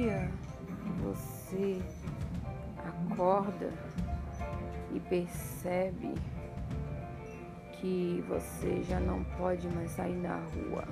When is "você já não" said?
8.26-9.22